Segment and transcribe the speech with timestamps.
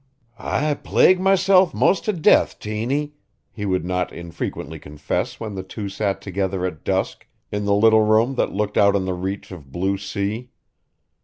[0.39, 3.13] "I plague myself 'most to death, Tiny,"
[3.51, 8.01] he would not infrequently confess when the two sat together at dusk in the little
[8.03, 10.49] room that looked out on the reach of blue sea.